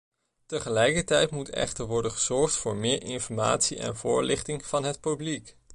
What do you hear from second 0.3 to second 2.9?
Tegelijkertijd moet echter worden gezorgd voor